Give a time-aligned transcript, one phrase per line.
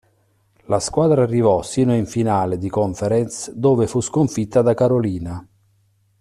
[0.65, 5.47] La squadra arrivò sino in finale di conference, dove fu sconfitta da Carolina.